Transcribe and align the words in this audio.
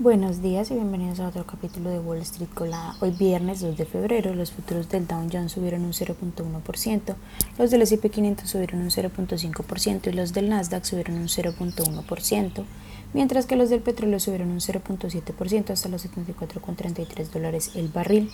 Buenos 0.00 0.40
días 0.40 0.70
y 0.70 0.74
bienvenidos 0.76 1.20
a 1.20 1.28
otro 1.28 1.44
capítulo 1.44 1.90
de 1.90 1.98
Wall 1.98 2.22
Street 2.22 2.48
Colada. 2.54 2.96
Hoy 3.02 3.10
viernes 3.10 3.60
2 3.60 3.76
de 3.76 3.84
febrero 3.84 4.32
los 4.32 4.50
futuros 4.50 4.88
del 4.88 5.06
Dow 5.06 5.28
Jones 5.30 5.52
subieron 5.52 5.84
un 5.84 5.92
0.1%, 5.92 7.14
los 7.58 7.70
del 7.70 7.82
S&P 7.82 8.08
500 8.08 8.48
subieron 8.48 8.80
un 8.80 8.88
0.5% 8.88 10.08
y 10.08 10.12
los 10.12 10.32
del 10.32 10.48
Nasdaq 10.48 10.86
subieron 10.86 11.16
un 11.16 11.28
0.1%, 11.28 12.64
mientras 13.12 13.44
que 13.44 13.56
los 13.56 13.68
del 13.68 13.82
petróleo 13.82 14.18
subieron 14.20 14.50
un 14.50 14.60
0.7% 14.60 15.68
hasta 15.68 15.90
los 15.90 16.06
74.33 16.06 17.30
dólares 17.30 17.72
el 17.74 17.88
barril. 17.88 18.30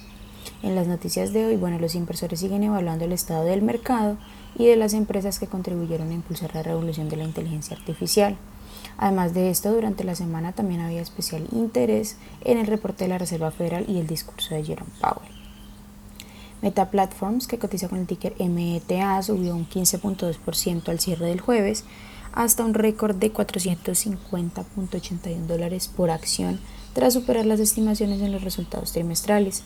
En 0.62 0.74
las 0.74 0.86
noticias 0.86 1.32
de 1.32 1.46
hoy, 1.46 1.56
bueno, 1.56 1.78
los 1.78 1.94
inversores 1.94 2.40
siguen 2.40 2.62
evaluando 2.62 3.04
el 3.04 3.12
estado 3.12 3.44
del 3.44 3.62
mercado 3.62 4.16
y 4.56 4.66
de 4.66 4.76
las 4.76 4.94
empresas 4.94 5.38
que 5.38 5.46
contribuyeron 5.46 6.10
a 6.10 6.14
impulsar 6.14 6.54
la 6.54 6.62
revolución 6.62 7.08
de 7.08 7.16
la 7.16 7.24
inteligencia 7.24 7.76
artificial. 7.76 8.36
Además 8.98 9.34
de 9.34 9.50
esto, 9.50 9.72
durante 9.72 10.04
la 10.04 10.14
semana 10.14 10.52
también 10.52 10.80
había 10.80 11.02
especial 11.02 11.46
interés 11.52 12.16
en 12.44 12.58
el 12.58 12.66
reporte 12.66 13.04
de 13.04 13.08
la 13.08 13.18
Reserva 13.18 13.50
Federal 13.50 13.84
y 13.88 13.98
el 13.98 14.06
discurso 14.06 14.54
de 14.54 14.64
Jerome 14.64 14.90
Powell. 15.00 15.36
Meta 16.62 16.90
Platforms, 16.90 17.46
que 17.46 17.58
cotiza 17.58 17.88
con 17.88 17.98
el 17.98 18.06
ticker 18.06 18.34
META, 18.40 19.22
subió 19.22 19.54
un 19.54 19.68
15.2% 19.68 20.88
al 20.88 21.00
cierre 21.00 21.26
del 21.26 21.40
jueves 21.40 21.84
hasta 22.32 22.64
un 22.64 22.72
récord 22.74 23.16
de 23.16 23.32
450.81 23.32 25.46
dólares 25.46 25.88
por 25.88 26.10
acción 26.10 26.60
tras 26.92 27.14
superar 27.14 27.46
las 27.46 27.60
estimaciones 27.60 28.20
en 28.20 28.32
los 28.32 28.42
resultados 28.42 28.92
trimestrales. 28.92 29.62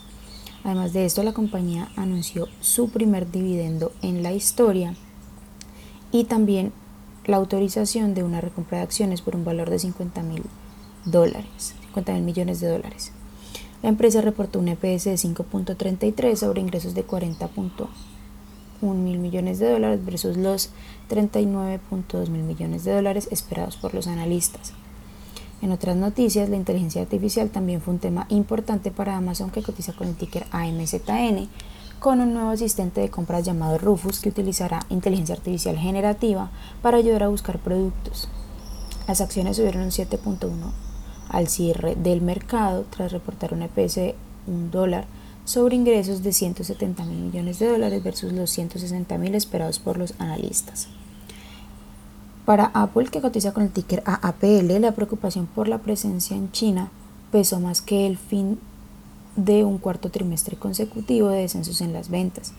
Además 0.64 0.92
de 0.92 1.06
esto, 1.06 1.22
la 1.22 1.32
compañía 1.32 1.90
anunció 1.96 2.48
su 2.60 2.90
primer 2.90 3.30
dividendo 3.30 3.92
en 4.02 4.22
la 4.22 4.32
historia 4.32 4.94
y 6.12 6.24
también 6.24 6.72
la 7.24 7.36
autorización 7.36 8.14
de 8.14 8.24
una 8.24 8.40
recompra 8.40 8.78
de 8.78 8.84
acciones 8.84 9.22
por 9.22 9.36
un 9.36 9.44
valor 9.44 9.70
de 9.70 9.78
50 9.78 10.22
mil 10.22 10.42
dólares, 11.04 11.74
50 11.86 12.12
mil 12.14 12.22
millones 12.22 12.60
de 12.60 12.68
dólares. 12.68 13.12
La 13.82 13.88
empresa 13.88 14.20
reportó 14.20 14.58
un 14.58 14.68
EPS 14.68 15.04
de 15.04 15.14
5.33 15.14 16.36
sobre 16.36 16.60
ingresos 16.60 16.94
de 16.94 17.06
40.1 17.06 17.88
mil 18.82 19.18
millones 19.18 19.58
de 19.58 19.70
dólares 19.70 20.04
versus 20.04 20.36
los 20.36 20.70
39.2 21.08 22.28
mil 22.28 22.42
millones 22.42 22.84
de 22.84 22.92
dólares 22.92 23.28
esperados 23.30 23.76
por 23.76 23.94
los 23.94 24.06
analistas. 24.06 24.74
En 25.62 25.72
otras 25.72 25.96
noticias, 25.96 26.48
la 26.48 26.56
inteligencia 26.56 27.02
artificial 27.02 27.50
también 27.50 27.80
fue 27.80 27.94
un 27.94 28.00
tema 28.00 28.26
importante 28.30 28.90
para 28.90 29.16
Amazon 29.16 29.50
que 29.50 29.62
cotiza 29.62 29.92
con 29.92 30.08
el 30.08 30.16
ticker 30.16 30.46
AMZN 30.52 31.48
con 32.00 32.20
un 32.20 32.32
nuevo 32.32 32.48
asistente 32.48 33.02
de 33.02 33.10
compras 33.10 33.44
llamado 33.44 33.76
Rufus 33.76 34.20
que 34.20 34.30
utilizará 34.30 34.86
inteligencia 34.88 35.34
artificial 35.34 35.76
generativa 35.76 36.50
para 36.80 36.96
ayudar 36.96 37.24
a 37.24 37.28
buscar 37.28 37.58
productos. 37.58 38.26
Las 39.06 39.20
acciones 39.20 39.58
subieron 39.58 39.82
un 39.82 39.90
7.1 39.90 40.48
al 41.28 41.48
cierre 41.48 41.94
del 41.96 42.22
mercado 42.22 42.86
tras 42.88 43.12
reportar 43.12 43.52
un 43.52 43.62
EPS 43.62 43.96
de 43.96 44.14
un 44.46 44.70
dólar 44.70 45.04
sobre 45.44 45.76
ingresos 45.76 46.22
de 46.22 46.32
170 46.32 47.04
mil 47.04 47.18
millones 47.18 47.58
de 47.58 47.68
dólares 47.68 48.02
versus 48.02 48.32
los 48.32 48.50
160 48.50 49.18
mil 49.18 49.34
esperados 49.34 49.78
por 49.78 49.98
los 49.98 50.14
analistas. 50.18 50.88
Para 52.50 52.72
Apple, 52.74 53.06
que 53.12 53.20
cotiza 53.20 53.52
con 53.52 53.62
el 53.62 53.70
ticker 53.70 54.02
AAPL, 54.04 54.80
la 54.80 54.90
preocupación 54.90 55.46
por 55.46 55.68
la 55.68 55.78
presencia 55.78 56.36
en 56.36 56.50
China 56.50 56.90
pesó 57.30 57.60
más 57.60 57.80
que 57.80 58.08
el 58.08 58.18
fin 58.18 58.58
de 59.36 59.62
un 59.62 59.78
cuarto 59.78 60.10
trimestre 60.10 60.56
consecutivo 60.56 61.28
de 61.28 61.42
descensos 61.42 61.80
en 61.80 61.92
las 61.92 62.10
ventas. 62.10 62.52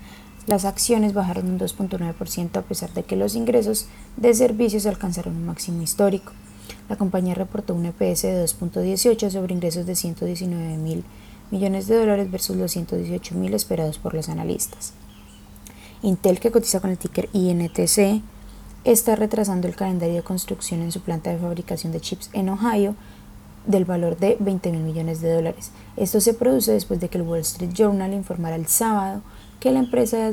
Las 0.47 0.63
acciones 0.63 1.13
bajaron 1.13 1.49
un 1.49 1.59
2.9% 1.59 2.55
a 2.55 2.61
pesar 2.61 2.93
de 2.93 3.03
que 3.03 3.17
los 3.17 3.35
ingresos 3.35 3.87
de 4.15 4.33
servicios 4.33 4.85
alcanzaron 4.85 5.35
un 5.35 5.45
máximo 5.45 5.81
histórico. 5.81 6.31
La 6.87 6.95
compañía 6.95 7.35
reportó 7.35 7.75
un 7.75 7.85
EPS 7.85 8.21
de 8.21 8.45
2.18 8.45 9.29
sobre 9.29 9.53
ingresos 9.53 9.85
de 9.85 9.97
119 9.97 10.77
mil 10.77 11.03
millones 11.51 11.87
de 11.87 11.97
dólares 11.97 12.31
versus 12.31 12.55
los 12.55 12.71
118 12.71 13.35
mil 13.35 13.53
esperados 13.53 13.97
por 13.97 14.13
los 14.13 14.29
analistas. 14.29 14.93
Intel, 16.01 16.39
que 16.39 16.49
cotiza 16.49 16.79
con 16.79 16.91
el 16.91 16.97
ticker 16.97 17.27
INTC, 17.33 18.21
está 18.83 19.15
retrasando 19.15 19.67
el 19.67 19.75
calendario 19.75 20.15
de 20.15 20.23
construcción 20.23 20.81
en 20.81 20.91
su 20.91 21.01
planta 21.01 21.29
de 21.29 21.37
fabricación 21.37 21.91
de 21.91 22.01
chips 22.01 22.29
en 22.33 22.49
Ohio 22.49 22.95
del 23.65 23.85
valor 23.85 24.17
de 24.17 24.37
20 24.39 24.71
mil 24.71 24.81
millones 24.81 25.21
de 25.21 25.33
dólares. 25.33 25.71
Esto 25.97 26.19
se 26.19 26.33
produce 26.33 26.71
después 26.71 26.99
de 26.99 27.09
que 27.09 27.17
el 27.17 27.23
Wall 27.23 27.41
Street 27.41 27.73
Journal 27.73 28.13
informara 28.13 28.55
el 28.55 28.67
sábado 28.67 29.21
que 29.59 29.71
la 29.71 29.79
empresa 29.79 30.31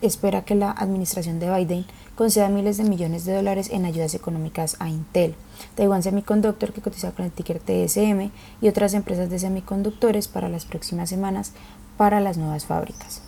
espera 0.00 0.44
que 0.44 0.54
la 0.54 0.70
administración 0.72 1.38
de 1.38 1.54
Biden 1.54 1.84
conceda 2.16 2.48
miles 2.48 2.76
de 2.76 2.84
millones 2.84 3.24
de 3.24 3.34
dólares 3.34 3.70
en 3.70 3.84
ayudas 3.84 4.14
económicas 4.14 4.76
a 4.80 4.88
Intel, 4.88 5.34
Taiwan 5.76 6.02
Semiconductor 6.02 6.72
que 6.72 6.80
cotiza 6.80 7.12
con 7.12 7.24
el 7.24 7.30
ticker 7.30 7.60
TSM 7.60 8.30
y 8.60 8.68
otras 8.68 8.94
empresas 8.94 9.30
de 9.30 9.38
semiconductores 9.38 10.28
para 10.28 10.48
las 10.48 10.64
próximas 10.64 11.08
semanas 11.08 11.52
para 11.96 12.20
las 12.20 12.36
nuevas 12.36 12.66
fábricas. 12.66 13.22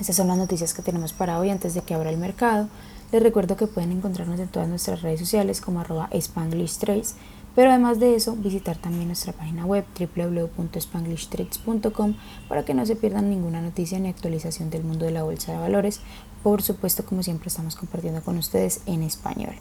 Estas 0.00 0.16
son 0.16 0.28
las 0.28 0.38
noticias 0.38 0.74
que 0.74 0.82
tenemos 0.82 1.12
para 1.12 1.38
hoy 1.38 1.50
antes 1.50 1.74
de 1.74 1.82
que 1.82 1.94
abra 1.94 2.10
el 2.10 2.18
mercado. 2.18 2.68
Les 3.12 3.22
recuerdo 3.22 3.56
que 3.56 3.66
pueden 3.66 3.92
encontrarnos 3.92 4.40
en 4.40 4.48
todas 4.48 4.68
nuestras 4.68 5.02
redes 5.02 5.20
sociales 5.20 5.60
como 5.60 5.80
arroba 5.80 6.08
Spanglish 6.12 6.78
Trace 6.78 7.14
pero 7.54 7.70
además 7.70 8.00
de 8.00 8.16
eso, 8.16 8.34
visitar 8.34 8.76
también 8.76 9.06
nuestra 9.06 9.32
página 9.32 9.64
web 9.64 9.84
www.spanglishtrades.com 9.98 12.14
para 12.48 12.64
que 12.64 12.74
no 12.74 12.84
se 12.84 12.96
pierdan 12.96 13.30
ninguna 13.30 13.60
noticia 13.60 14.00
ni 14.00 14.08
actualización 14.08 14.70
del 14.70 14.82
mundo 14.82 15.04
de 15.04 15.12
la 15.12 15.22
bolsa 15.22 15.52
de 15.52 15.58
valores. 15.58 16.00
Por 16.42 16.62
supuesto, 16.62 17.04
como 17.04 17.22
siempre, 17.22 17.46
estamos 17.48 17.76
compartiendo 17.76 18.22
con 18.22 18.38
ustedes 18.38 18.80
en 18.86 19.04
español. 19.04 19.54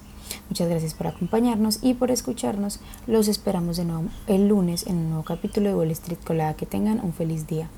Muchas 0.49 0.69
gracias 0.69 0.95
por 0.95 1.05
acompañarnos 1.07 1.79
y 1.83 1.93
por 1.93 2.09
escucharnos. 2.09 2.79
Los 3.05 3.27
esperamos 3.27 3.77
de 3.77 3.85
nuevo 3.85 4.05
el 4.25 4.47
lunes 4.47 4.87
en 4.87 4.97
un 4.97 5.09
nuevo 5.09 5.23
capítulo 5.23 5.69
de 5.69 5.75
Wall 5.75 5.91
Street 5.91 6.17
Colada. 6.25 6.55
Que 6.55 6.65
tengan 6.65 6.99
un 7.03 7.13
feliz 7.13 7.45
día. 7.45 7.69